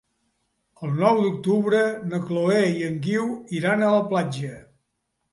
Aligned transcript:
El 0.85 0.93
nou 1.01 1.19
d'octubre 1.25 1.81
na 2.13 2.19
Chloé 2.29 2.61
i 2.77 2.81
en 2.87 2.95
Guiu 3.03 3.27
iran 3.59 3.85
a 3.85 3.91
la 3.97 4.01
platja. 4.15 4.55